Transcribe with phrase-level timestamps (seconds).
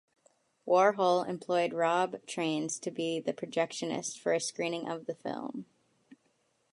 [0.67, 5.67] Warhol employed Rob Trains to be the projectionist for a screening of the film.